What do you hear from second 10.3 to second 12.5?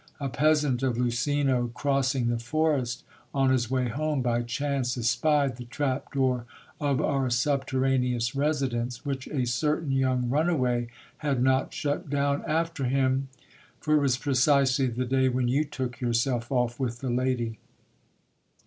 CAPTAIN ROLANDO'S NARRATIVE. away had not shut down